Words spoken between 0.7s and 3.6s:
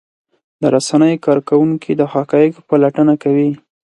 رسنیو کارکوونکي د حقایقو پلټنه کوي.